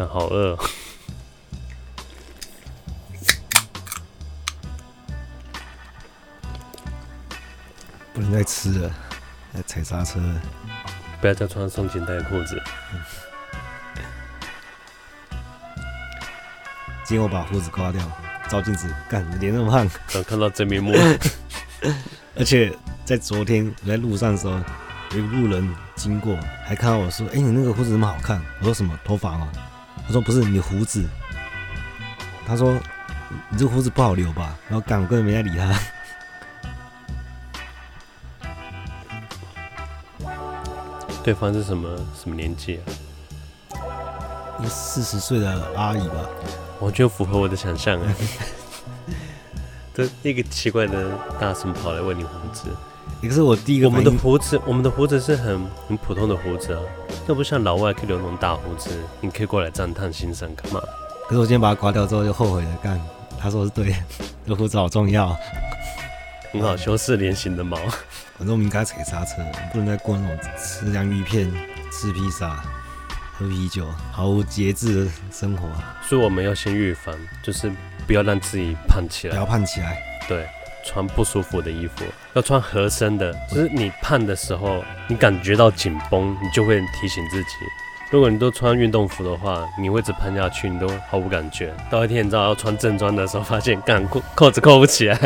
[0.00, 0.56] 看好饿，
[8.14, 8.90] 不能再吃了，
[9.52, 10.40] 要踩刹车了。
[11.20, 12.58] 不要再穿松紧带裤子。
[17.04, 18.00] 今天我把胡子刮掉，
[18.48, 20.94] 照镜子，干，脸那么胖，刚看到真面目。
[22.34, 22.74] 而且
[23.04, 24.54] 在昨天我在路上的时候，
[25.10, 28.98] 有一个路人经过，还看到我说：“哎、欸，你那个胡子怎么好看。”我说：“什么？
[29.04, 29.46] 头发吗？”
[30.10, 31.08] 我说：“不是，你胡子。”
[32.44, 32.76] 他说
[33.48, 35.72] ：“你这胡子不好留吧？”然后干，我根本没在理他。
[41.22, 43.78] 对方是什么什么年纪啊？
[44.58, 46.26] 一个四十岁的阿姨吧，
[46.80, 48.12] 完全符合我的想象哎。
[49.94, 52.64] 这一个奇怪的大神跑来问你胡子，
[53.22, 53.88] 也是我第一个。
[53.88, 56.80] 我们的胡子，我们的胡子是很很普通的胡子啊，
[57.28, 58.90] 又不像老外可以留那种大胡子。
[59.20, 60.80] 你可以过来赞叹欣赏干嘛？
[61.28, 63.00] 可是我今天把它刮掉之后就后悔了，干，
[63.38, 63.94] 他说是对，
[64.46, 65.36] 这胡子好重要，
[66.52, 67.76] 很好修饰脸型的毛。
[68.36, 71.52] 反正我们应该踩刹车，不能再过那种吃洋芋片、
[71.92, 72.64] 吃披萨、
[73.36, 75.68] 喝啤酒、毫无节制的生活。
[76.02, 77.70] 所以我们要先预防，就是
[78.06, 79.34] 不要让自己胖起来。
[79.34, 80.02] 不要胖起来。
[80.26, 80.46] 对，
[80.90, 83.32] 穿不舒服的衣服，要穿合身的。
[83.48, 87.50] 就是你胖的时候，你感觉到紧绷，你就会提醒自己。
[88.10, 91.72] 如果你都穿运动服的话，你会一直胖下去，你都毫无感觉。
[91.88, 95.16] 到一天你知道要穿正装的时候，发现干扣扣子扣不起来。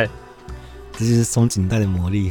[0.92, 2.30] 这就是松紧带的魔力。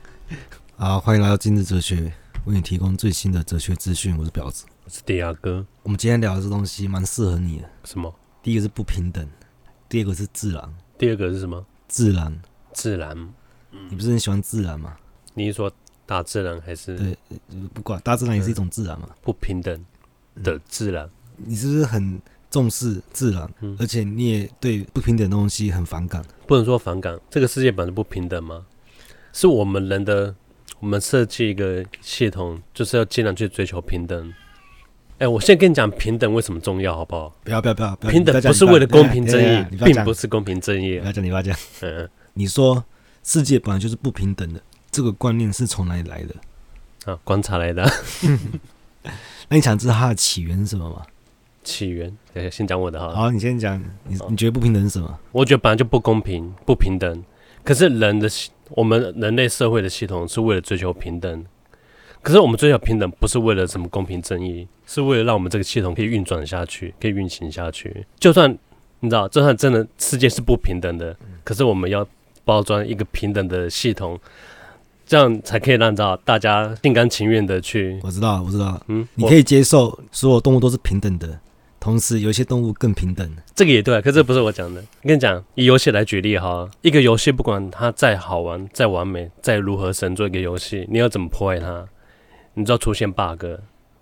[0.78, 2.10] 好，欢迎来到今日哲学，
[2.46, 4.16] 为你提供最新的哲学资讯。
[4.16, 5.66] 我是婊子，我是迪亚哥。
[5.82, 7.68] 我们今天聊的这东西蛮适合你的。
[7.84, 8.14] 什么？
[8.42, 9.28] 第一个是不平等，
[9.90, 10.74] 第二个是自然。
[10.96, 11.62] 第二个是什么？
[11.96, 12.40] 自然。
[12.74, 13.32] 自然。
[13.88, 14.94] 你不是很喜欢自然吗？
[15.32, 15.72] 你是说
[16.04, 16.94] 大自然还是？
[16.98, 17.16] 对，
[17.72, 19.08] 不管大自然也是一种自然嘛。
[19.22, 19.82] 不平等
[20.42, 21.08] 的自然。
[21.36, 23.50] 你是不是很重视自然？
[23.60, 26.22] 嗯，而且你也对不平等的东西很反感。
[26.46, 28.66] 不能说反感，这个世界本来就不平等吗？
[29.32, 30.34] 是我们人的。
[30.78, 34.34] 我们设计一个系统，就是要尽量去追求平等。
[35.18, 37.34] 哎，我现在跟你讲平等为什么重要，好不好？
[37.42, 40.98] 不要不要不要，平等不是为了公平正义，并不是公平正义。
[40.98, 41.56] 不要讲，你不要讲。
[41.80, 42.84] 嗯，你说
[43.22, 44.60] 世界本来就是不平等的，
[44.90, 46.34] 这个观念是从哪里来的？
[47.10, 47.90] 啊，观察来的。
[49.48, 51.02] 那你想知道它的起源是什么吗？
[51.64, 52.14] 起源，
[52.50, 53.14] 先讲我的哈。
[53.14, 53.82] 好，你先讲。
[54.04, 55.18] 你你觉得不平等是什么？
[55.32, 57.24] 我觉得本来就不公平、不平等。
[57.64, 58.28] 可是人的
[58.70, 61.44] 我们人类社会的系统是为了追求平等，
[62.26, 68.04] 可是我们追求平等不是为了什么公平正义，是为了让我们这个系统可以运转下去，可以运行下去。
[68.18, 68.50] 就算
[68.98, 72.04] 你知道，就算真的世界是不平等的，可是我们要
[72.44, 74.18] 包装一个平等的系统，
[75.06, 77.96] 这样才可以让到大家心甘情愿的去。
[78.02, 81.38] 我知道，我知道，嗯，你可以接受所有动物都是平等的。
[81.78, 84.80] 同时，有一些动物更平等，这个也对，可是这不是我讲的。
[84.80, 91.86] 我跟你讲，以游戏来举例哈，一个游戏不管它再好玩、再完美、再如何神作一个游戏，你要怎么破坏它？
[92.58, 93.44] 你知道出现 bug，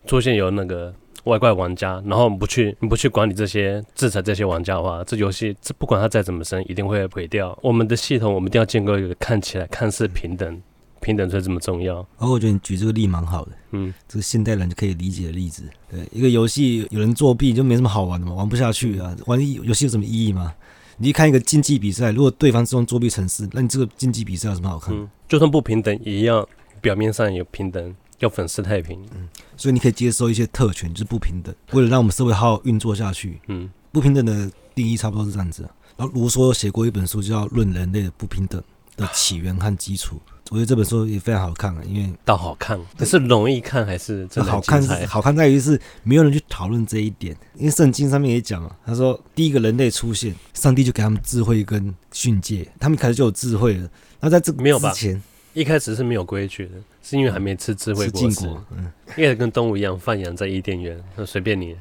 [0.07, 0.95] 出现有那个
[1.25, 7.59] 外挂玩家，然后不去你不去管理这些制裁这些玩家的话，这游戏这不管它再怎么升，一定会毁掉。
[7.63, 10.63] 我们的系统，我们一定要建构一个看起来看似平等。
[11.01, 11.97] 平等才这么重要。
[12.17, 15.63] 而我觉得你举这个例蛮好的，嗯，这个现代人就可以理解的例子。
[15.91, 19.15] 对，一个游戏有人作弊就没什么好玩的嘛，玩不下去啊。
[19.27, 20.55] 玩游戏有什么意义吗？
[20.97, 24.95] 你去看一个竞技比赛，如果对方是用作弊城市，那你这个竞技比赛有什么好看？
[24.95, 26.49] 嗯，就算不平等，也要
[26.81, 29.01] 表面上有平等，要粉饰太平。
[29.15, 33.41] 嗯，所以你可以接受一些特权，就是不平等，为了让我们社会好好运作下去。
[33.49, 35.69] 嗯，不平等的定义差不多是这样子。
[35.97, 38.63] 然后卢梭写过一本书，叫《论人类的不平等
[38.97, 40.17] 的起源和基础》。
[40.51, 45.07] 我觉得这本书也非常好看啊，因为倒好看，可是容易看还是真的好看？
[45.07, 53.89] 好看在于是没有人去讨论这一点，因为圣经上面也讲了，他说第一个人类出现，上帝就给他们智慧跟训诫，他们开始就有智慧了。
[54.21, 54.93] 那在这个之前，没有吧？
[55.55, 56.73] 一开始是没有规矩的，
[57.05, 58.49] 是因为还没吃智慧果实。
[58.77, 61.77] 嗯，因为跟动物一样放养在伊甸园，那随便你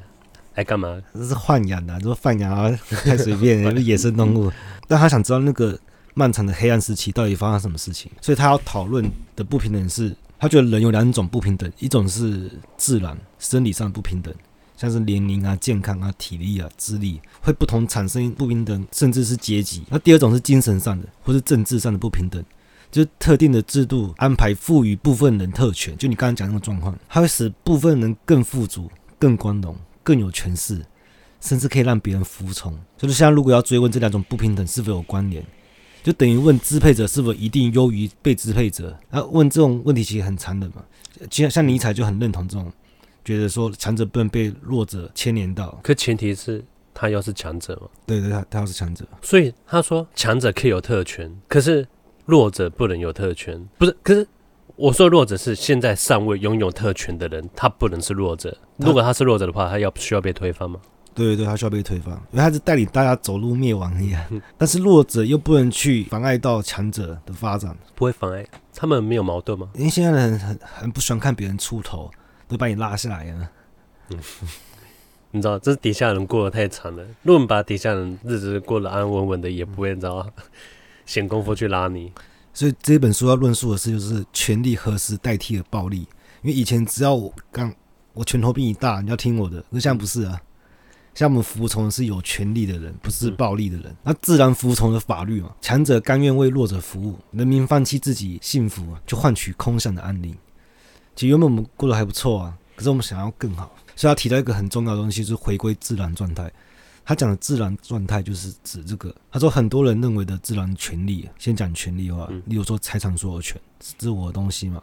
[0.54, 1.02] 来干嘛？
[1.12, 2.70] 这是豢养的，这放养啊，
[3.02, 4.52] 太随便了， 野生动物。
[4.86, 5.76] 但他想知道那个。
[6.16, 8.08] 漫长的黑暗时期到底发生什么事情？
[8.20, 9.04] 所以他要讨论
[9.34, 14.32] 的不平等是，他觉得人有两种不平等，一种是自然生理上的不平等，
[14.76, 19.82] 像是年龄啊、健康啊、体力啊、智力会不同产生不平等，甚至是阶级。
[19.90, 22.40] 那第二种是精神上的或是政治上的不平等，
[22.94, 28.88] 就是特定的制度安排赋予部分人特权，就你刚刚讲那个状况，它会使部分人更富足、
[29.18, 30.80] 更光荣、更有权势，
[31.40, 32.78] 甚至可以让别人服从。
[32.96, 35.44] 就是像如果要追问这两种不平等是否有关联？
[36.04, 38.96] 就等于问支配者是否一定优于被支配者？
[39.10, 40.84] 啊，问这种问题其实很残忍嘛。
[41.28, 42.72] 其实像尼采就很认同这种
[43.24, 45.76] 觉得说强者不能被弱者牵连到。
[45.82, 46.64] 可前提是
[46.94, 47.88] 他要是强者嘛？
[48.06, 51.84] 对对，他他要是强者，所以他说强者可以有特权，可是
[52.26, 53.68] 弱者不能有特权。
[53.78, 54.26] 不是，可是
[54.76, 58.56] 我说弱者是现在尚未拥有特权的人，他不能是弱者。
[58.76, 60.80] 如果他是弱者的话，他要需要被推翻吗？
[61.14, 64.20] 对对对，他需要被推翻，因为他是带领大家走入灭亡一样。
[64.58, 68.44] 但是弱者又不能去妨碍到强者的发展，不会妨碍
[68.74, 69.70] 他们没有矛盾吗？
[69.74, 72.10] 因为现在的人很很不喜欢看别人出头，
[72.48, 73.50] 都把你拉下来了。
[74.10, 74.18] 嗯，
[75.30, 77.04] 你知道，这是底下人过得太惨了。
[77.22, 80.26] 如果你把底下人日子过得安安稳稳的，也不会你知道
[81.06, 82.12] 闲工夫去拉你。
[82.52, 86.06] 所以这本书要论述的是，就是权力何时代替了暴力。
[86.42, 87.72] 因为以前只要我刚
[88.12, 90.40] 我拳头比你大，你要听我的，那现在不是啊。
[91.14, 93.96] 像我们服从的是有权力的人，不是暴力的人。
[94.02, 100.36] 那自然服从的法律嘛，强者甘愿为弱者服务，人民放弃自己幸福，就换取空想的安宁。
[101.14, 103.74] 其实原本我们过得还不错啊，可是我们想要更好。
[103.94, 106.52] 所以他提到一个很重要的东西，就是回归自然状态。
[107.04, 109.14] 他讲的自然状态就是指这个。
[109.30, 114.82] 他说很多人认为的自然权利，先讲权利的话，例如说财产所有权是自我的东西嘛，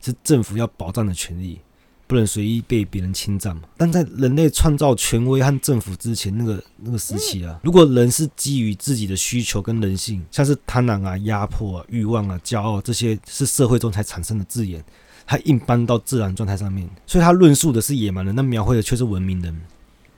[0.00, 1.60] 是政府要保障的权利。
[2.06, 3.62] 不能随意被别人侵占嘛？
[3.78, 14.84] 但在人类创造权威和政府之前，那个那个时期啊，如果人是基于自己的需求跟人性，像是贪婪啊、压迫啊、欲望啊、骄傲这些，是社会中才产生的字眼，
[15.26, 19.58] 他硬搬到自然状态上面，所以他论述的是野蛮人，那描绘的却是文明人。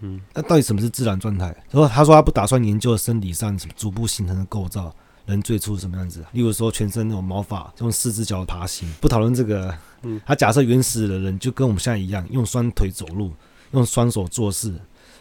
[0.07, 1.47] 嗯，那到底什么是自然状态？
[1.71, 4.95] 然后，他说他不打算研究身体上逐步形成的构造。
[5.27, 6.25] 人最初是什么样子？
[6.31, 8.89] 例如说，全身那种毛发，用四只脚爬行。
[9.01, 13.33] 不讨论这个，嗯，他假设原始的人就跟我们现在一样，用双腿走路，
[13.73, 14.73] 用双手做事，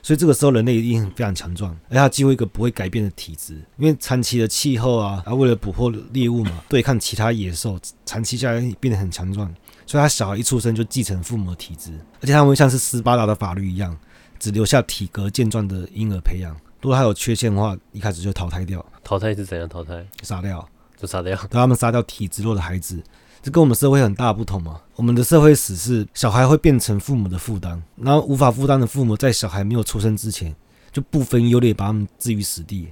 [0.04, 9.52] 所以这个时候人类一定非常强壮，而他几乎一个不会改变的体质，因为长期的气候啊，他为了捕获猎物嘛，对抗其他野兽，长期下来变得很强壮，
[9.88, 11.92] 所以他小孩一出生就继承父母的体质，
[12.22, 13.98] 而且他们像是斯巴达的法律一样，
[14.46, 16.56] 只留下体格健壮的婴儿培养。
[16.80, 18.86] 如果他有缺陷的话，一开始就淘汰掉。
[19.04, 20.06] 淘汰是怎样淘汰？
[20.22, 20.64] 杀掉，
[20.96, 21.32] 就杀掉。
[21.36, 23.02] 让他们杀掉体质弱的孩子，
[23.42, 24.80] 这跟我们社会很大不同嘛。
[24.96, 30.56] 我们的社会史是小孩会变成父母的负担，然后无法负担的父母在小孩没有出生之前
[30.92, 32.90] 就不分优劣把他们置于死地。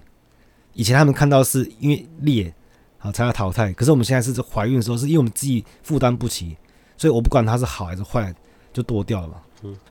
[0.73, 2.51] 以前他们看到是因为劣
[2.97, 6.57] 好才要淘汰，可是我们现在是怀孕的时候，是因为我们自己负担不起，
[6.97, 8.33] 所以我不管他是好还是坏，
[8.73, 9.35] 就剁掉了嘛。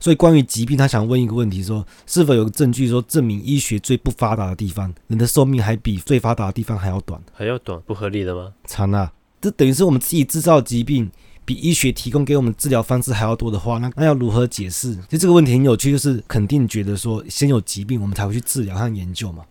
[0.00, 7.20] 所以，关于疾病，他想问一个问题：说是否有个证据说证明医学最不发达的地方，人的寿命还比最发达的地方还要短？
[7.32, 7.80] 还要短？
[7.86, 8.52] 不合理的吗？
[8.64, 9.12] 惨啊！
[9.40, 11.10] 这等于是我们自己制造疾病，
[11.44, 14.94] 比医学提供给我们治疗方式还要多的话，那那要如何解释？
[14.94, 19.44] 其实这个问题很有趣，就是肯定觉得说，先有疾病，我们才会去治疗和研究嘛。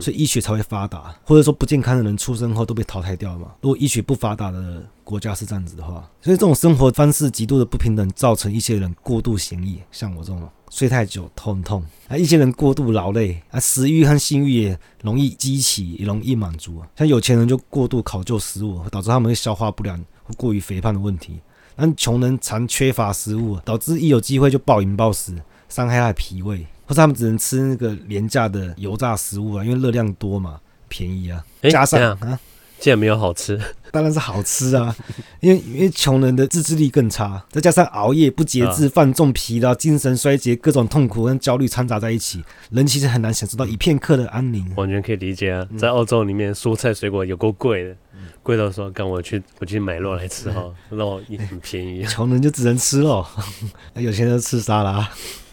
[0.00, 3.54] 所以医学才会发达，或者说不健康的人出生后都被淘汰掉嘛。
[3.62, 16.82] 如果医学不发达的国家是这样子的话，所以这种生活方式极度的不平等，造成一些人过度闲逸，像我这种睡太久头很痛啊；一些人过度劳累啊，食欲和性欲也容易激起，也容易满足。
[16.94, 21.36] 像有钱人就过度考究食物，导致他们会消化不良或过于肥胖的问题；
[21.74, 25.34] 但穷人常缺乏食物，导致一有机会就暴饮暴食，
[25.70, 26.66] 伤害他的脾胃。
[26.88, 30.58] 或者他们只能吃那个廉价的油炸食物啊，因为热量多嘛，
[30.88, 31.44] 便宜啊。
[31.60, 32.40] 欸、加上啊，
[32.80, 33.60] 竟然没有好吃，
[33.92, 34.96] 当然是好吃啊。
[35.40, 44.72] 因为因为穷人的自制力更差，再加上熬夜不节制、犯重疲劳、精神衰竭、各种痛苦跟焦虑掺杂在一起，人其实很难享受到一片刻的安宁。
[44.76, 47.96] 完全可以理解啊，在澳洲里面，蔬菜水果有够贵的，
[48.42, 52.02] 贵到说，跟我去我去买肉来吃哈，肉也很便宜。
[52.08, 53.26] 穷人就只能吃肉，
[53.94, 55.06] 有钱人吃沙拉。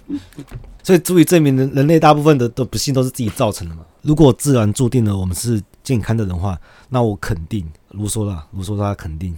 [0.83, 3.83] 所以足以证明人人类大部分的的不幸都是自己造成的嘛。
[4.03, 6.59] 如果自然注定了我们是健康的人话，
[6.89, 9.35] 那我肯定，卢梭啦，卢梭他肯定，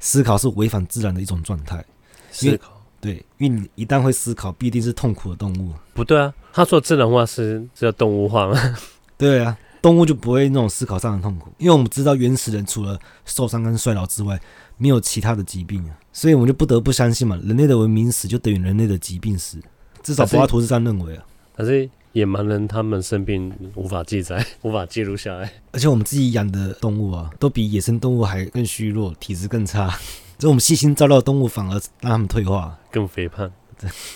[0.00, 1.84] 思考是违反自然的一种状态。
[2.32, 5.72] 思考，对，因为你一旦会思考，必定是痛苦的动物。
[5.94, 8.76] 不对啊，他说自然化是是要动物化吗？
[9.16, 14.40] 对啊，动物就不会那种思考上的痛苦，因为我们知道原始人除了受伤跟衰老之外，
[14.76, 19.62] 没有其他的疾病啊，所以我们就不得不相信嘛，人类的文明史就等于人类的疾病史。
[20.02, 21.24] 至少柏拉图是这样认为啊，
[21.56, 25.52] 可是野蛮人他们生病无法记载， 无法记录下来。
[25.72, 29.94] 而且我们自己养的动物啊，都比野生动物还更虚弱，体质更差。
[30.38, 33.50] 这我们细心照料的动物，反而让他们退化，更肥胖，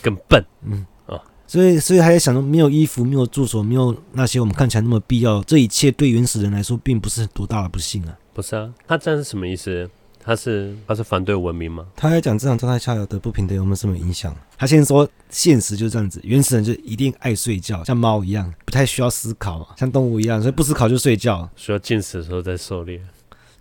[0.00, 0.42] 更笨。
[0.64, 8.16] 嗯啊，所以所以还在想说，没有衣服，没有住所，没有那些我们看起来那么必要，这一切对原始人来说，并不是多大的不幸啊。
[8.32, 9.90] 不是啊，他这样是什么意思？
[10.24, 11.84] 他是他是反对文明吗？
[11.96, 14.34] 他在讲这场状态下的不平等有没有什么影响？
[14.56, 23.00] 他先说现实就是这样子，原始人就一定爱睡觉，像猫一样，不太需要思考嘛，像动物一样，所以不思考就睡觉，需要进食的时候再狩猎。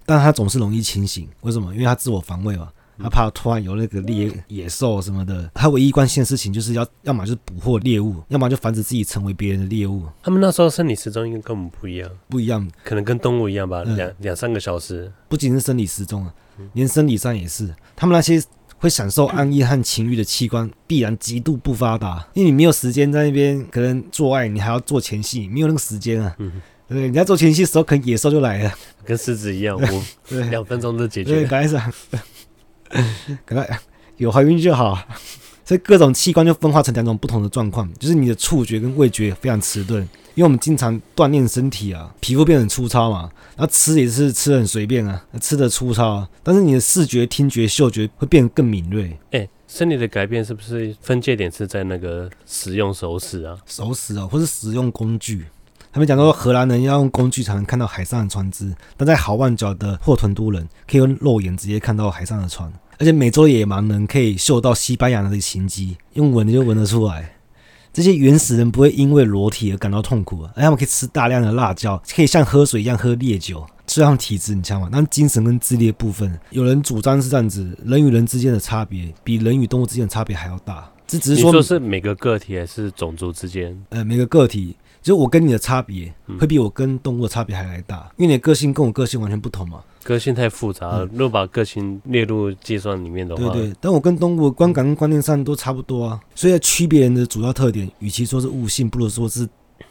[0.05, 1.73] 但他总是容易清醒，为什么？
[1.73, 10.05] 因为他自我防卫嘛，他怕突然有那个猎野兽什么的，他唯一关心的事情就是要要么就是捕获猎物，要么就防止自己成为别人的猎物。
[10.21, 15.11] 他们那时候生理时钟应该跟我们不一样，不一样，可能跟动物一样吧，两两三个小时。
[15.27, 16.33] 不仅是生理时钟啊，
[16.73, 17.73] 连生理上也是。
[17.95, 18.41] 他们那些
[18.77, 26.35] 会享受安逸和情欲的器官必然极度不发达，因为你没有时间在那边可能做爱，你还要做前戏，没有那个时间啊。
[26.39, 28.73] 嗯对，你在做前戏的时候，可能野兽就来了，
[29.05, 31.35] 跟狮子一样， 我两分钟就解决。
[31.35, 31.93] 对，赶紧上，
[33.45, 33.79] 赶快
[34.17, 34.97] 有怀孕就好。
[35.63, 40.01] 所以各种器官就分化成两种不同的状况，就是你的触觉跟味觉非常迟钝，
[40.33, 49.17] 因为我们经常锻炼身体啊，皮肤变得很粗糙嘛，然后吃也是吃的很随便啊，吃的粗糙啊，但是你的视觉、听觉、嗅觉会变得更敏锐。
[49.31, 53.55] 哎、欸，身体的改变是不是分界点是在那个使用手使啊？
[53.65, 55.45] 手使啊，或是使用工具。
[55.93, 62.71] 他们讲说，荷兰人要用工具才能看到海上的船只，但在好望角的霍屯都人可以用肉眼直接看到海上的船，
[63.01, 67.33] 而且美洲野蛮人可以嗅到西班牙人的行迹，用闻就闻得出来。
[67.91, 73.65] 这些原始人不会因为裸体而感到痛苦，而他们可以吃大量的辣椒，可以像喝水一样喝烈酒。
[73.87, 80.87] 这样体质很强嘛，但精神跟智力的部分，有人主张是这样子：人与人之间的差别比人与动物之间的差别还要大。
[81.07, 83.75] 这只是说，说是每个个体还是种族之间？
[83.89, 84.75] 呃，每个个体。
[85.01, 89.79] 就我跟你的差别会比我跟动物的差别还来大，嗯，因为你的个性跟我个性完全不同嘛。
[90.03, 93.75] 个性太复杂了，嗯，如果把个性列入计算里面的话，对对。
[93.79, 96.19] 但我跟动物观感跟观念上都差不多啊。
[96.35, 99.47] 所以区别人的主要特点，与其说是悟性，不如说是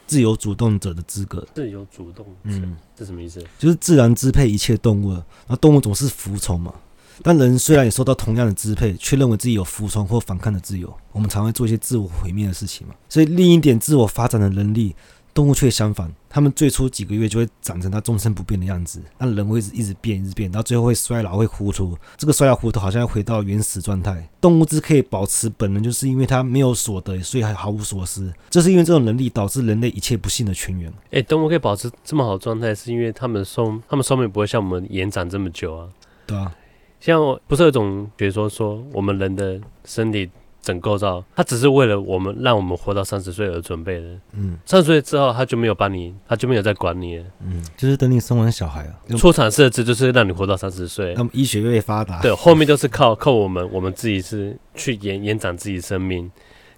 [0.07, 1.47] 自由主动者的资格。
[1.55, 3.45] 自由主动，嗯，这什么意思？
[3.59, 6.75] 就是自然支配一切动物，然后动物总是服从嘛。
[7.23, 10.91] 但人虽然也受到同样的支配，却认为自己有服从或反抗的自由。
[11.13, 12.95] 我们常会做一些自我毁灭的事情嘛。
[13.11, 14.97] 所以另一点自我发展的能力，
[15.33, 16.13] 动物却相反。
[16.29, 21.99] 它们最初几个月就会长成它终身不变的样子，那人会一直一直变，一直变，到最后会衰老，会糊涂。
[22.17, 24.29] 这个衰老糊涂好像要回到原始状态。
[24.41, 28.33] 动物之可以保持本能，就是因为它没有所得，所以还毫无所失。
[28.49, 30.93] 这是因为这种能力导致人类一切不幸的泉源。
[31.11, 35.89] 诶，动物可以保持这么好的状态，是因为它们寿，它们寿命不会像我们延展这么久啊。
[36.27, 36.55] 对啊。
[37.01, 37.19] 像
[37.49, 40.31] 不是有一种学说说我们人的身体
[40.63, 44.07] 整构造，他只是为了我们让我们活到三十岁而准备的。
[44.33, 47.25] 嗯，三十岁之后他就没有帮你，他就没有再管你了。
[47.45, 51.15] 嗯，就是等你生完小孩啊，出厂设置就是让你活到三十岁。
[51.17, 56.31] 那么医学越来越发达，对，后面都是靠靠我们，我们自己是去延延展自己生命。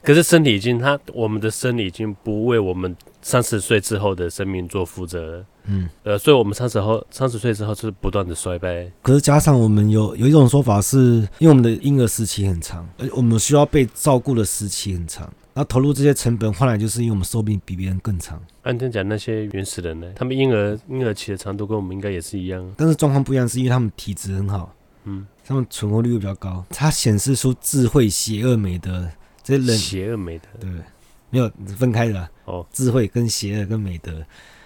[0.02, 5.44] 可是身体已经，他我们的生理已经不为我们三十岁之后的生命做负责了。
[5.64, 8.90] 嗯，呃，所以我们三十后三十岁之后是不断的衰败。
[9.02, 18.40] 可是加上我们有有一种说法是，因为我们的婴儿时期很长，而我们需要被照顾的时期很长，然后投入这些成本换来就是因为我们寿命比别人更长。
[18.62, 29.08] 按正讲那些原始人呢，他们婴儿婴儿期的长度跟我们应该也是一样，但是状况不一样，是因为他们体质很好，嗯，他们存活率会比较高，它显示出智慧、邪恶、美德。
[29.44, 30.70] 这些人邪恶美德对，
[31.30, 34.24] 没有分开的、啊、哦，智慧跟邪恶跟美德，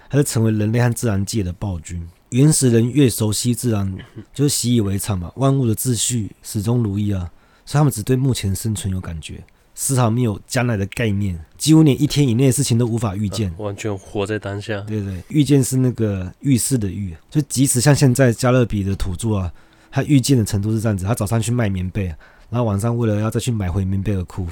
[0.09, 2.07] 它就成为人类和自然界的暴君。
[2.29, 3.97] 原始人越熟悉自然，
[4.33, 7.31] 就是习以为常嘛，万物的秩序始终如一啊，
[7.65, 14.81] 所以他们只对目前生存有感觉，丝毫没有将来的概念，几乎连一天以内的事情都无法预见，完全活在当下。
[14.81, 19.51] 对对，预见是那个预示的预，就即使像现在加勒比的土著啊，
[19.89, 22.13] 他预见的程度是这样子，他早上去卖棉被。
[22.49, 24.47] 然后晚上为了要再去买回棉被而哭，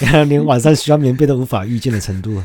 [0.28, 2.42] 连晚上需要棉被都无法预见的程度。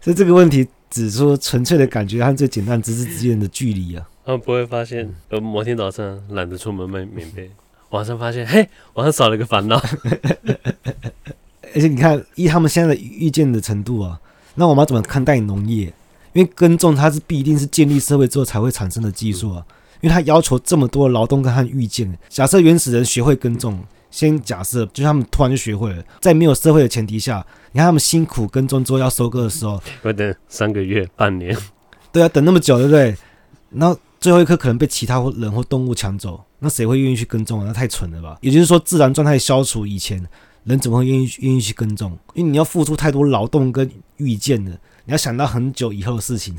[0.00, 4.08] 所以这个问题指出纯粹的感觉和最简单知识之间的距离啊。
[4.24, 7.50] 他们不会发现，呃，某天早上懒得出门买棉被，
[7.90, 9.76] 晚上发现，嘿，晚上少了一个烦恼。
[11.74, 14.20] 而且你看，依他们现在的预见的程度啊，
[14.54, 15.92] 那我们要怎么看待农业？
[16.32, 19.64] 因为耕种它是必定是建立社会之后才会产生的技术啊。
[20.00, 31.56] 因为他要求这么多的劳动跟他预见，假设原始人学会耕种，先假设就是他们突然就学会了，在没有社会的前提下，你看他们辛苦耕种之后要收割的时候，要等三个月、半年，
[32.12, 33.16] 对啊，等那么久，对不对？
[33.70, 37.64] 然后最后一颗可能被其他人或动物抢走，那谁会愿意去耕种啊？
[37.66, 38.38] 那太蠢了吧！
[38.40, 40.24] 也就是说，自然状态消除以前，
[40.64, 42.16] 人怎么会愿意愿意去耕种？
[42.34, 44.70] 因为你要付出太多劳动跟预见的，
[45.04, 46.56] 你要想到很久以后的事情。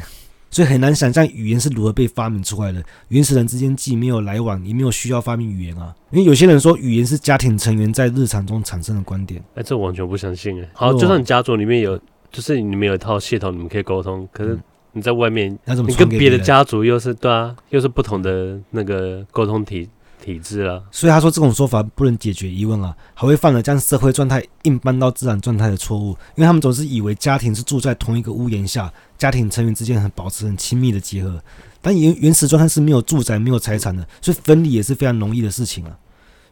[0.57, 2.83] 所以很难想象语言是如何被发明出来的。
[3.09, 5.93] 原始人之间既没有来往，也没有需要发明语言啊。
[6.09, 9.39] 因为有些人说语言是家庭成员在日常中产生的观点。
[9.53, 10.67] 哎，这完全不相信哎。
[10.73, 11.95] 好，就算你家族里面有，
[12.31, 14.27] 就是你们有一套系统，你们可以沟通。
[14.31, 14.57] 可是
[14.93, 15.55] 你在外面，
[15.87, 19.87] 你跟别的家族又是对啊，又是不同的那个沟通体
[20.33, 20.83] 体制了。
[20.91, 26.09] 所以他说这种说法不能解决疑问啊，还会犯了将社会状态硬搬到自然状态的错误。
[26.35, 31.41] 因为他们总是以为家庭是住在同一个屋檐下，家庭成员之间很保持很亲密的结合。
[31.81, 35.97] 但原原始状态是没有住宅、没有财产的，所以分离也是非常容易的事情啊。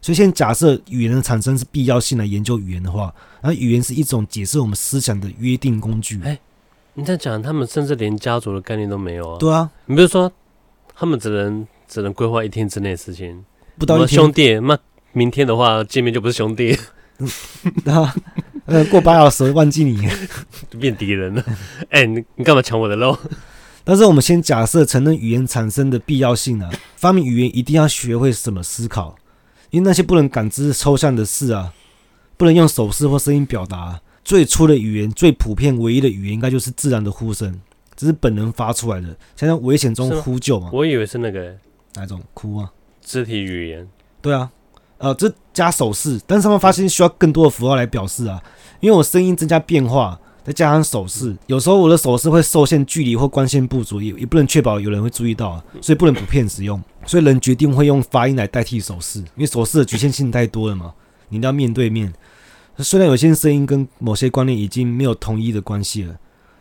[0.00, 6.20] 所以，先假设语言的产生是必要性来研究语言的话，那语言是一种解释我们思想的约定工具。
[6.22, 6.38] 哎，
[6.94, 9.38] 你在讲，他们甚至连家族的概念都没有啊？
[9.38, 10.30] 对啊，你比如说，
[10.94, 13.44] 他们只能只能规划一天之内的事情，
[13.78, 14.78] 不到一天兄弟，那
[15.12, 16.76] 明天的话见面就不是兄弟，
[17.86, 18.14] 啊，
[18.66, 20.08] 呃，过八小时忘记你，
[20.70, 21.44] 就变敌人了。
[21.90, 23.16] 哎，你你干嘛抢我的肉？
[23.84, 29.16] 但是我们先假设承认语言产生的必要性啊，发明语言一定要学会怎么思考。
[29.70, 31.72] 因为那些不能感知抽象的事啊，
[32.36, 37.60] 不能用手势或声音表达啊，最初的语言、最普遍、唯一的语言，应该就是自然的呼声，
[37.94, 40.70] 这是本能发出来的，像在危险中呼救嘛。
[40.72, 41.54] 我以为是那个
[41.94, 42.70] 哪一种哭啊？
[43.06, 43.88] 肢体语言。
[44.20, 44.50] 对啊，
[44.98, 48.42] 呃，这加手势，但是他们发现需要更多的符号来表示啊，
[48.80, 50.20] 因为我声音增加变化。
[50.44, 56.80] 再加上手势，有时候我的手势会受限距离或光线不足，也也不能确保有人会注意到啊，所以不能普遍使用。
[57.04, 60.94] 所以人决定会用发音来代替手势，因为手势的局限性太多了嘛，
[61.30, 62.14] 你都要面对面。
[62.78, 66.14] 虽然有些声音跟某些观念已经没有统一的关系了，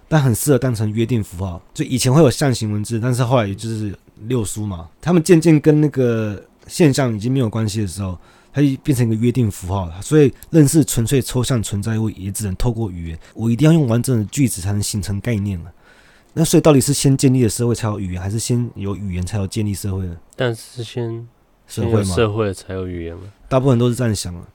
[0.07, 1.61] 但很适合当成约定符号。
[1.71, 3.95] 就以前会有象形文字，但是后来也就是
[4.27, 8.17] 六书嘛，他们渐渐跟那个现象已经没有关系的时候。
[8.57, 13.19] 它就变成一个约定符号了，所以认识纯粹抽象存在物也只能透过语言。
[13.34, 15.74] 我一定要用完整的句子才能形成概念了。
[16.31, 20.15] 那所以到底是先建立了社会才有语言，还是先有语言才有建立社会呢？
[20.38, 21.27] 但是先
[21.67, 23.24] 社会嘛，社会才有语言嘛。
[23.50, 24.48] 大部分人都是这样想啊。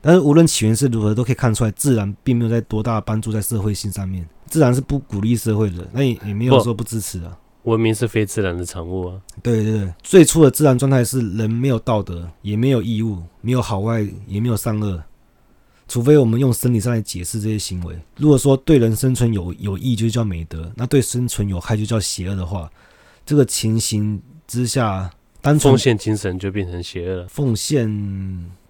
[0.00, 4.26] 但是无论起源是如何，都可以看出来，自然并没有在多大帮助在社会性上面。
[4.46, 7.36] 自然是不鼓励社会的，那也也没有说不支持啊。
[7.64, 9.20] 文明是非自然的产物啊！
[9.42, 15.00] 对对对，最初的自然状态是人没有道德，也没有义务，没有好坏，也没有善恶，
[15.86, 17.96] 除非我们用生理上来解释这些行为。
[18.16, 22.68] 如果说对人生存有有益就叫美德，那对生存有害就叫邪恶的话，
[23.24, 25.08] 这个情形之下，
[25.40, 27.28] 单纯奉献精神就变成邪恶了。
[27.28, 27.88] 奉献，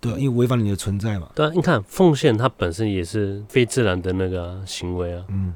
[0.00, 1.30] 对，因为违反你的存在嘛。
[1.34, 5.24] 对啊，你看奉献它本身也是非自然的那个行为啊。
[5.28, 5.54] 嗯。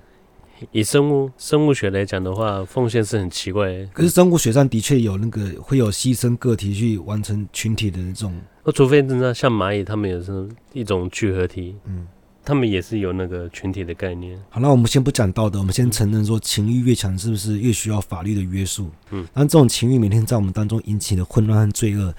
[0.72, 3.86] 以生物生物学来讲的话，奉献是很奇怪的。
[3.92, 8.34] 可是生物学上的确有那个会有牺牲个体去完成群体的那种。
[8.64, 12.06] 那除非真的像蚂蚁，他们也是一种聚合体，嗯，
[12.44, 14.36] 他们也是有那个群体的概念。
[14.48, 18.90] 好，那我们先不讲道德，我们先承认说情欲越强，是不是越需要法律的约束？
[19.10, 22.12] 嗯，但这种情欲每天在我们当中引起的混乱和罪恶，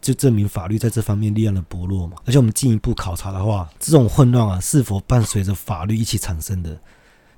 [0.00, 2.18] 就证明法律在这方面力量的薄弱嘛。
[2.24, 6.78] 而且我们进一步考察的话，这种混乱啊，是否伴随着法律一起产生的？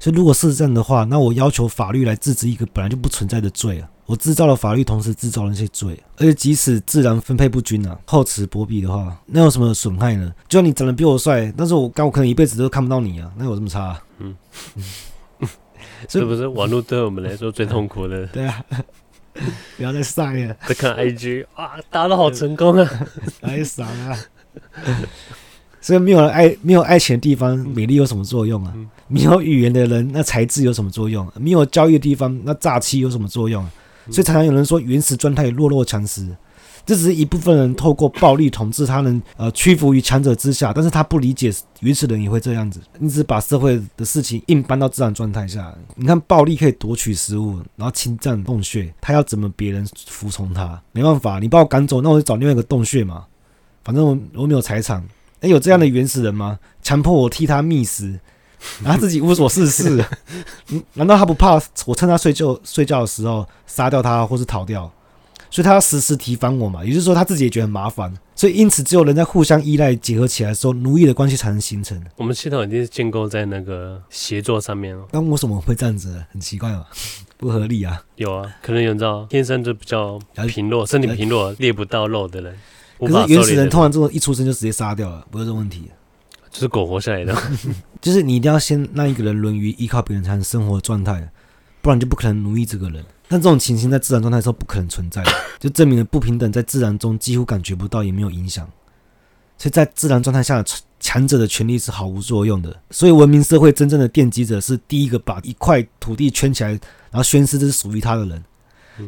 [0.03, 3.89] 所以，如果是这样的话，那我要求法律来制止一个本来就不存在的罪啊！
[4.05, 10.35] 我制造了法律，同时制造了那些罪，而且即使自然分配不均啊，厚此薄彼的话，那有什么损害呢？
[10.49, 14.03] 就算你长得比我帅，但是我刚我可能一辈子都看不到你啊，那有这么差啊？
[14.19, 14.35] 嗯，
[16.11, 18.27] 是不是网络对我们来说最痛苦的？
[18.35, 18.65] 对啊，
[19.77, 22.91] 不要再晒了，再看 IG 啊，打的好成功啊，
[23.41, 24.19] 太爽啊！
[25.81, 28.75] 所以没有爱，没有爱情的地方，美丽有什么作用啊？
[29.13, 31.31] 没有语言的人，那才智有什么作用？
[31.39, 33.63] 没有交易的地方，那诈欺有什么作用？
[34.11, 36.27] 所以常常有人说原始状态弱肉强食，
[36.85, 40.73] 这只是一部分人透过暴力统治他人，呃，屈服于强者之下。
[40.73, 45.73] 但是他不理解原始人也会这样子，你只把社会的事情硬搬到自然状态下。
[45.95, 50.81] 你看暴力可以夺取食物，然后侵占洞穴，他要怎么别人服从他？
[50.91, 53.25] 没办法，你把我赶走，那我就找另外一个洞穴嘛。
[53.85, 55.05] 反正我我没有财产。
[55.43, 56.59] 哎，有这样的原始人吗？
[56.83, 58.19] 强迫我替他觅食，
[58.85, 60.05] 然后自己无所事事。
[60.71, 64.91] 嗯，难道他不怕我趁他睡觉睡觉的时候杀掉他，或是逃掉？
[65.51, 66.83] 所以他要时时提防我嘛。
[66.83, 68.13] 也就是说，他自己也觉得很麻烦。
[68.35, 72.03] 所以因此，只有人在互相依赖结合起来的时候，奴役的关系才能形成。
[72.17, 75.05] 我们系统已经是建构在那个协作上面了。
[75.13, 76.25] 那为什么会这样子？
[76.33, 76.87] 很奇怪嘛，
[77.37, 78.03] 不合理啊。
[78.17, 82.57] 有啊，可能有人知道，天生就比较贫弱，身体贫弱，猎不到肉的人。
[82.99, 85.91] 可是原始人通常这种一出生就直接杀掉了，不是这个问题，
[86.53, 87.35] 就是苟活下来的。
[88.01, 91.29] 就是你一定要先让一个人沦于依靠别人才能生活的状态，
[91.81, 93.05] 不然就不可能奴役这个人。
[93.29, 98.69] 但这种情形在自然状态的时候不可能存在的， 就证明了不平等在自然中几乎感觉不到，也没有影响。
[99.57, 100.63] 所以在自然状态下，
[101.01, 102.77] 强者的权利是毫无作用的。
[102.91, 106.81] 所以文明社会真正的奠基者是第一个把一块土地圈起来，然
[107.13, 108.45] 后宣誓这是属于他的人，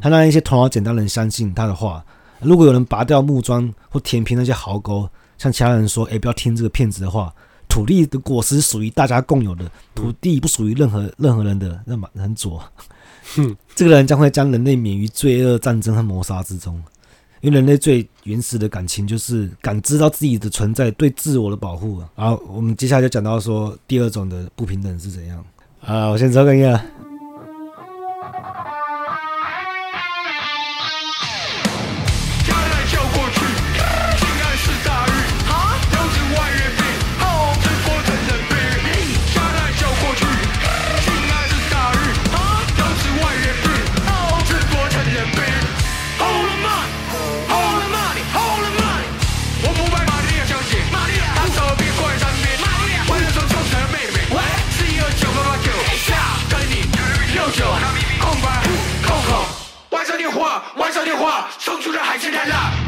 [0.00, 2.04] 他让一些头脑简单的人相信他的话。
[2.40, 7.34] 如果有人拔掉木桩或填平那些壕沟，向其他人说：“哎，不要听这个骗子的话，
[7.68, 12.62] 土地的果实属于大家共有的，土地不属于任何任何人的。”那么很左，
[13.34, 16.82] 哼， 这个人将会将人类免于罪恶、战争和谋杀之中，
[17.40, 22.02] 因为人类最原始的感情就是感知到自己的存在，对自我的保护。
[22.16, 25.44] 然后我们接下来就讲到说第二种的不平等是怎样
[25.80, 26.06] 啊？
[26.08, 26.80] 我先抽根烟。
[61.16, 62.83] 话冲出这海市蜃楼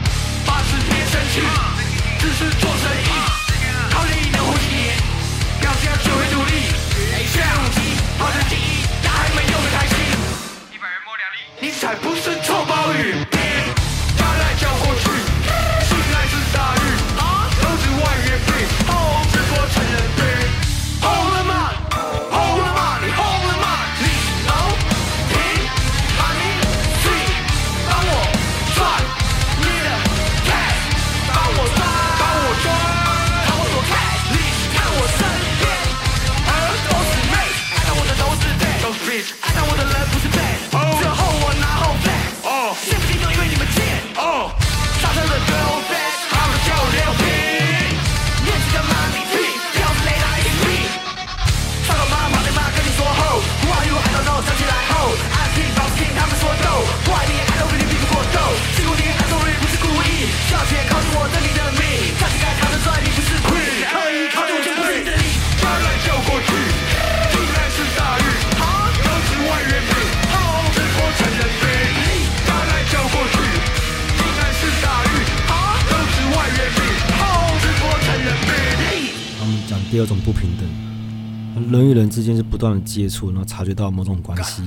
[79.96, 84.62] 第二种不平等，人与人之间是不断的接触，然后察觉到某种关系，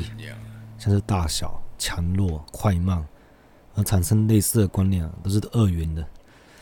[0.80, 3.06] 像是大小、强弱、快慢，
[3.76, 6.04] 而产生类似的观念，都是二元的。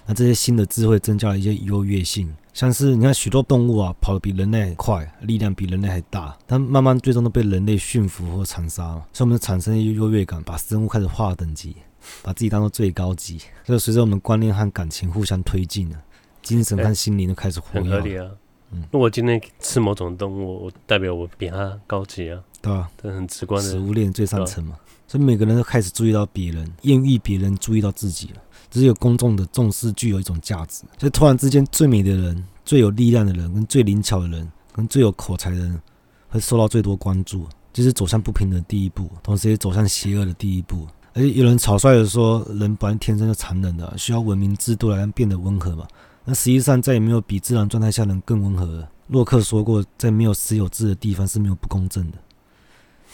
[0.06, 11.74] 那这些新的智慧增加了一些优越性，像是你看许多动物啊，跑得比人类还快，力量比人类还大，但慢慢最终都被人类驯服或残杀了，所以我们产生一些优越感，把生物开始划等级，
[12.22, 13.40] 把自己当做最高级。
[13.64, 15.96] 所以随着我们观念和感情互相推进了，
[16.42, 18.30] 精神和心灵都开始活跃。
[18.72, 23.70] 嗯，如果今天吃某种动物，我代表我比它高级啊，对啊，这很直观的。
[23.70, 24.76] 食物链最上层嘛，
[25.08, 28.42] 所以每个人都开始注意到别人，艳遇别人注意到自己了。
[28.70, 35.82] 只有公众的重视具有一种价值，所以突然之间，最美的人、最有力量的人、跟最灵巧的人、跟最有口才的人，
[36.28, 40.86] 会受到最多关注，就是走向不平等的第一步，同时也走向邪恶的第一步。
[41.14, 45.88] 而且有人草率的说，人本来天生就残忍的，需要文明制度来让变得温和嘛。
[46.30, 48.92] 那实际上，再也没有比自然状态下人更温和了。
[49.08, 52.18] 洛克说过，在没有私有制的地方是没有不公正的。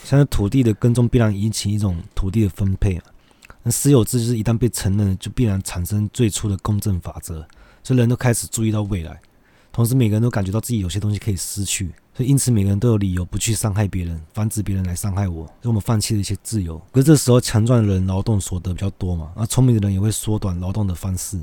[0.02, 3.04] 像是土地的耕种必然引起一种土地的分配啊。
[3.62, 7.46] 那私有制就是一旦被承认，就必然产生最初的公正法则。
[7.84, 9.20] 所以人都开始注意到未来，
[9.70, 15.46] 同时每个人都感觉到自己有些东西可以失去，所以因此每个人都有理由不去伤害别人，防止别人来伤害我。
[15.46, 16.82] 所以我们放弃了一些自由。
[16.90, 21.38] 可是这时候强壮的人劳动所得比较多嘛，而聪明的人也会缩短劳动的方式。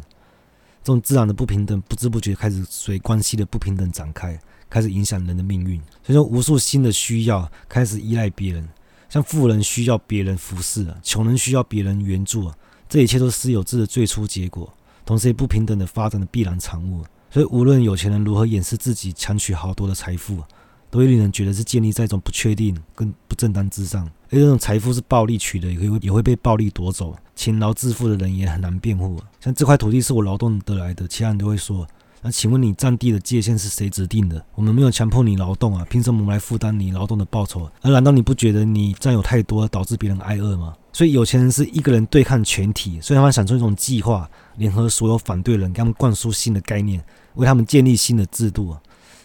[0.84, 4.40] 这种自然的不平等，不知不觉开始随关系的不平等展开，
[4.70, 5.80] 开始影响人的命运。
[6.04, 8.68] 所以说，无数新的需要开始依赖别人，
[9.08, 12.52] 像富人需要别人服侍，穷人需要别人援助，
[12.90, 14.74] 这一切都是私有制的最初结果，
[15.06, 17.04] 同时也不平等的发展的必然产物。
[17.30, 20.44] 所以，无论有钱人如何掩饰自己强取豪夺的财富，
[20.90, 24.10] 都会令人觉得是建立在一种不确定跟不正当之上。
[24.32, 27.16] 而这种财富是暴力取得，也会也会被暴力夺走。
[27.36, 29.20] 勤劳致富的人也很难辩护。
[29.40, 31.86] 像这块土地是我劳动得来的，其他人都会说
[32.22, 34.44] ：“那请问你占地的界限是谁指定的？
[34.56, 37.70] 我们没有强迫你劳动啊，凭什么我们来负担你劳动的报酬？
[37.82, 47.04] 而难道你不觉得你占有太多，导致别人挨饿吗？”所以有钱人是一个人对抗全体，所以他们想出一种计划，联合所有反对人，给他们灌输新的概念，
[47.36, 48.82] 为他们建立新的制度啊。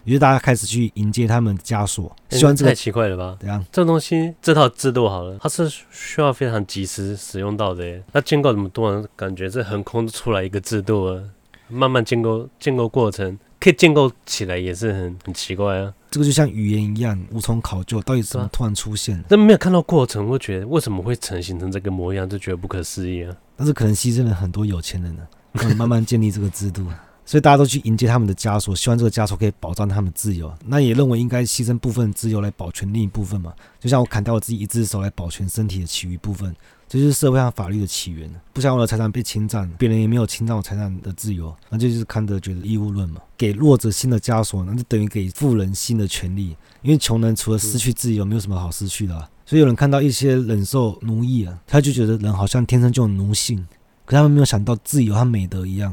[0.06, 3.36] 于是大家开始去迎接他们的枷锁，希望这个太奇怪了吧？
[3.40, 3.62] 怎样？
[3.72, 8.02] 这东西这套制度好了，它是需要非常及时使用到的耶。
[8.12, 11.20] 那建构这么多人，感觉是横空出来一个制度啊，
[11.68, 15.92] 慢慢建构建构过程可以建构起来也是很很奇怪啊。
[16.08, 19.22] 这个就像语言一样，无从考究，到底怎么突然出现？
[19.28, 23.36] 那没有看到过程，会觉得为什么会成形成这个模样，就觉得不可思议啊。
[23.56, 26.86] 但是可能牺牲了很多有钱人呢、啊，慢慢建立这个制度。
[27.26, 30.50] 所以大家都去迎接他们的枷锁，希望这个枷锁可以保障他们自由。
[30.64, 33.52] 那也认为应该牺牲部分自由来保全另一部分嘛？
[33.80, 36.54] 就像我砍掉我自己一只手来保全身体的其余部分，
[36.88, 38.30] 这就是社会上法律的起源。
[38.52, 43.20] 不想我的财产被侵占，别人也没有侵占我财产的自由，那这就是康德觉得义务论嘛。
[43.36, 46.56] 给弱者新的枷锁，那就等于给富人新的权利。
[46.82, 49.28] 因为穷人除了失去自由，没有什么好失去的。
[49.44, 53.66] 所以有人看到一些忍受奴役啊，他就觉得人好像天生就有奴性。
[54.04, 55.92] 可他们没有想到，自由和美德一样，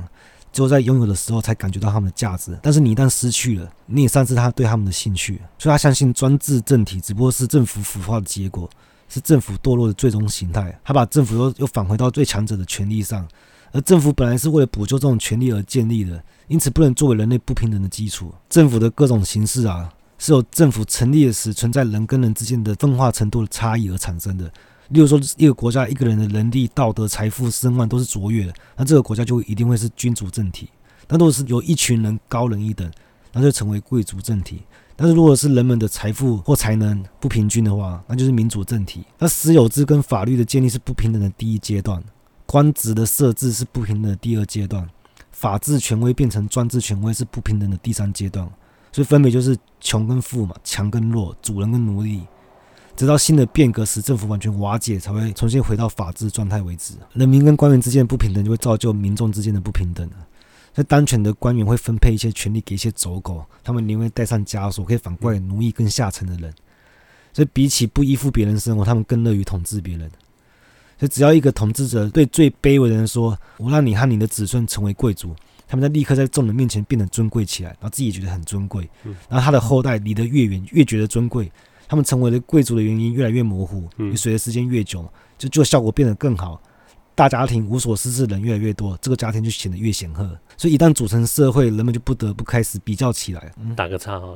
[0.54, 2.58] 只有在拥有的时候才感觉到他们的价值。
[2.62, 5.42] 但是你一旦失去了，你也丧失他对他们的兴趣。
[5.58, 8.70] 所以他相信专制政体只不过是政府腐化的结果，
[9.10, 10.80] 是政府堕落的最终形态。
[10.84, 13.28] 他把政府又又返回到最强者的权力上，
[13.72, 18.34] 而政府本来是为了补救这种权力而建立的，因此不能作为人类不平等的基础。
[18.48, 24.52] 政府的各种形式啊，是由政府成立时存在人跟人之间的分化程度的差异而产生的。
[24.90, 30.70] 例如说，一个国家一个人的能力、道德、财富、声望都是卓越的，那这个国家就一定会是君主政体。
[31.08, 32.90] 但如果是有一群人高人一等，
[33.32, 34.62] 那就成为贵族政体。
[34.96, 39.04] 但是如果是人们的财富或才能不平均的话，那就是民主政体。
[39.18, 42.04] 那私有制跟法律的建立是不平等的第一阶段，
[42.46, 44.88] 官职的设置是不平等的第二阶段，
[45.32, 48.48] 法治权威变成专制权威是不平等的第三阶段。
[48.92, 52.22] 所以分别就是穷跟富嘛，强跟弱，主人跟奴隶。
[52.96, 56.94] 直到新的变革使政府完全瓦解，才会重新回到法治状态为止。
[57.14, 60.08] 人民跟官员之间的不平等，就会造就民众之间的不平等。
[60.76, 66.54] 所以当权的官员会分配一些权力给一些走狗，他们宁愿带上枷锁，可以反过来奴役更下层的人。
[67.32, 70.10] 所以比起不依附别人生活，他们更乐于统治别人。
[71.00, 75.36] 所以只要一个统治者对最卑微的人说：“我让你和你的子孙成为贵族”，
[75.68, 78.88] 他们在立刻在众人面前变得尊贵起来，然后自己觉得很尊贵。
[79.28, 81.52] 然后他的后代离得越远，越觉得尊贵。
[81.94, 86.60] 他们成为了贵族的原因越来越模糊，也随着时间越久，就就效果变得更好。
[87.14, 90.28] 大家庭无所事事的人越来越多，这个家庭就显得越显赫。
[90.58, 93.54] 所以一旦组成社会，人们就不得不开始比较起来。
[93.60, 94.36] 嗯打个岔哈，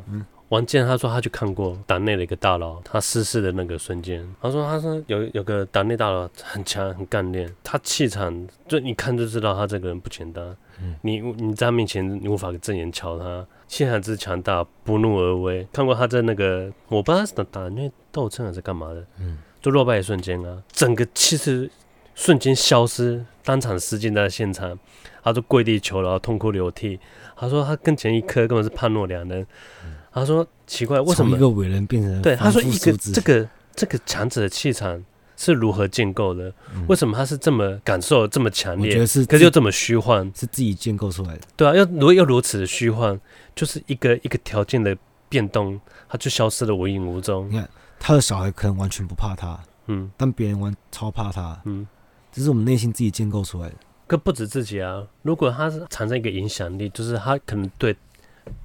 [0.50, 10.56] 王健他说他去看过党内的一个大佬，他逝世的那个瞬间，他说他说有有个党内大佬很强很干练，他气场就一看就知道他这个人不简单。
[11.02, 13.44] 你你在他面前你无法正眼瞧他。
[13.68, 15.68] 气场之强大，不怒而威。
[15.72, 21.70] 看过他在那个，我不知道他打打那斗争还是干嘛的，嗯，就落败一瞬间啊，整个气势
[22.16, 24.78] 瞬间消失，当场失禁在现场，
[25.24, 27.00] 他就跪地求饶，痛哭流涕。
[27.36, 29.46] 他说他跟前一刻根本是判若两人。
[29.86, 32.36] 嗯、他说奇怪，为什么一个伟人变成对？
[32.36, 35.04] 他说一个这个这个强者的气场。
[35.38, 36.52] 是如何建构的？
[36.90, 38.88] 为什么他是这么感受这么强烈？
[38.88, 41.42] 我觉得是，可是又这么虚幻，是自己建构出来的。
[41.56, 43.18] 对啊，又如又如此的虚幻，
[43.56, 44.98] 就是一个一个条件的
[45.30, 47.48] 变动，他就消失的无影无踪。
[47.50, 47.70] 你看
[48.00, 51.88] 他的小孩可能完全不怕他，嗯，但别人完超怕他，嗯，
[52.32, 53.76] 这是我们内心自己建构出来的。
[54.08, 57.96] 可不止自己啊，如果他是产生一个影响力，就是他可能对。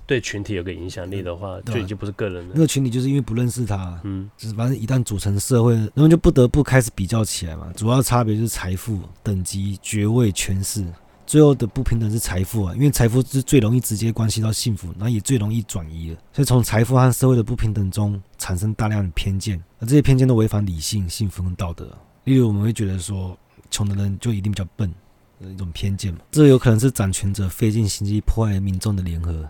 [0.06, 2.52] 对群体有个影响力的话，就已经不是个人了。
[2.54, 7.72] 那个群体就是因为不认识他，嗯，就是反正一旦组成社会，人们就不得不开始比较起来嘛。
[7.76, 10.84] 主要差别就是财富、等级、爵位、权势。
[11.24, 16.16] 最后的不平等是财富啊，因为财富是最容易直接关系到幸福，那也最容易转移的。
[16.32, 21.88] 所以从财富和社会的不平等中产生大量的偏见，而这些偏见都违反理性、幸福跟道德。
[22.24, 23.38] 例如，我们会觉得说，
[23.70, 24.92] 穷的人就一定比较笨，
[25.40, 26.18] 一种偏见嘛。
[26.32, 29.48] 这有可能是掌权者费尽心机破坏民众的联合。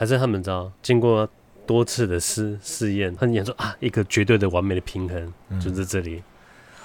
[0.00, 1.28] 还是他们知道，经过
[1.66, 6.22] 多次的试试验，他演说啊，一个绝对的完美的平衡，嗯、就是这里，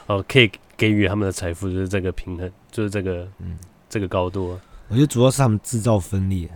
[0.07, 4.59] 哦，可以给予他们的财富，就是这个平衡，就是这个，嗯，这个高度。
[4.89, 6.49] 我觉得主要是他们制造分裂，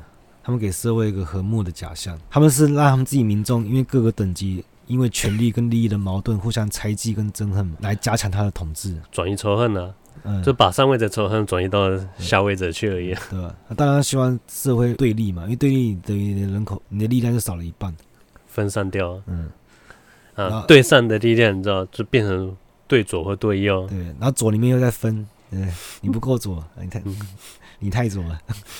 [0.44, 9.96] 他们给社会一个和睦的假象，他们是让他们自己民众因为各个等级因为权力跟利益的矛盾互相猜忌跟憎恨，来加强他的统治，转移仇恨呢、啊。
[10.24, 13.56] 嗯，就把上位者仇恨转移到下位者去而已，对吧？
[13.68, 17.96] 那当然希望社会对立嘛，因为对立等于你的人口，你的力量就少了一半，
[18.48, 19.22] 分散掉。
[19.28, 19.50] 嗯，
[20.36, 22.56] 啊，对上的力量你知道，就变成
[22.88, 23.88] 对左或对右。
[23.88, 25.68] 对，然后左里面又在分，对，
[26.02, 27.02] 你不够左，你太
[27.80, 28.40] 你太左了，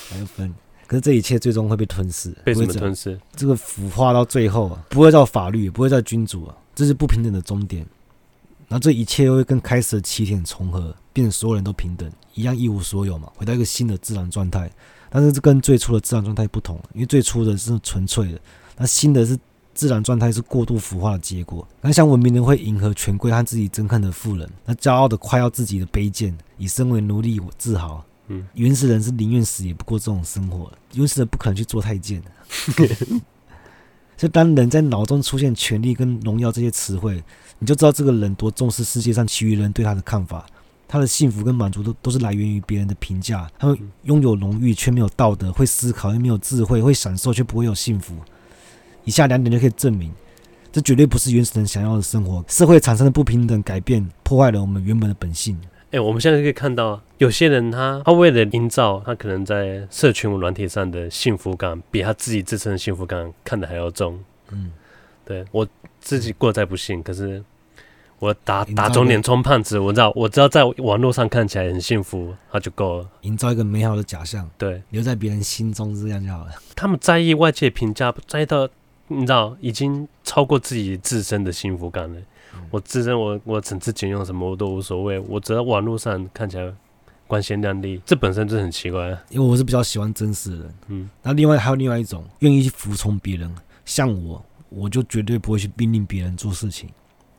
[0.10, 0.54] 还要分。
[0.88, 3.20] 可是这一切最终会被吞噬，被什么吞噬？
[3.36, 7.86] 这个腐化到最后啊，不会叫法律，不会叫君主啊，这是不平等的终点。
[8.70, 14.72] 然后这一切又会跟开始的起点重合，变成所有人都平等，一样一无所有嘛，回到一个新的自然状态。
[15.10, 18.40] 但是这跟最初的自然状态不同，因为最初的是纯粹的，
[18.78, 19.36] 那新的是
[19.74, 21.68] 自然状态是过度腐化的结果。
[21.82, 28.06] 那像文明人会迎合权贵和自己憎恨的富人，那骄傲的夸耀自己的卑贱，以身为奴隶我自豪。
[28.28, 32.22] 嗯，原始人是宁愿死也不过这种生活，原始人不可能去做太监。
[34.20, 37.24] 所以，当人在脑中出现权力跟荣耀这些词汇，
[37.58, 40.46] 你就知道这个人多重视世界上其余人对他的看法。
[40.90, 43.50] 他的幸福跟满足都都是来源于别人的评价。
[43.58, 48.14] 他们拥有荣誉却没有道德，会思考又没有智慧，会享受却不会有幸福。
[49.06, 50.12] 以下两点就可以证明，
[50.70, 52.44] 这绝对不是原始人想要的生活。
[52.50, 55.58] 社会产生的不平等改变，破坏了我们原本的本性。
[55.92, 64.20] 哎、欸，我们现在可以看到，有些人他他为了营造他可能在社群软体上的幸福感，比他自己自身的幸福感看得还要重。
[64.52, 64.72] 嗯，
[65.26, 65.68] 对我
[66.00, 67.44] 自己过得再不幸，可是。
[68.22, 73.10] 我打打肿脸充胖子，我知道，我知道，在网络上看起来很幸福，那就够了。
[73.22, 76.52] 营造一个美好的假象，对，留在别人心中这样就好了。
[76.76, 78.68] 他们在意外界评价，在意到
[79.08, 82.20] 你知道，已经超过自己自身的幸福感了。
[82.60, 86.74] 嗯、我自身，我我整次剪用什么我都无所谓，我只要网络上看起来
[87.28, 89.08] 光鲜亮丽，这本身就很奇怪。
[89.30, 91.10] 因为我是比较喜欢真实的人，嗯。
[91.22, 93.54] 那另外还有另外一种，愿意去服从别人，
[93.86, 96.90] 像我，我就绝对不会去命令别人做事情。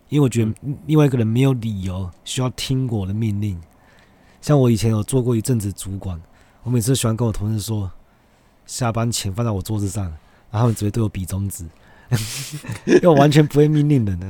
[0.08, 0.52] 因为我觉得
[0.86, 3.60] 另外一个人没有理由需要听我的命令。
[4.40, 6.20] 像我以前有做过一阵子主管，
[6.64, 7.88] 我每次喜欢跟我同事说，
[8.66, 10.04] 下班前放在我桌子上，
[10.50, 11.64] 然后他们只会对我比中指，
[12.84, 14.26] 因为我完全不会命令人的。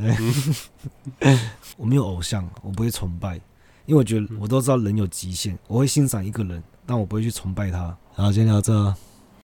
[1.76, 3.34] 我没有偶像，我不会崇拜，
[3.86, 7.96] 因为我觉得我都知道人有极限，我会欣赏一个人，但我不会去崇拜他。
[8.16, 8.94] 然后今天聊这。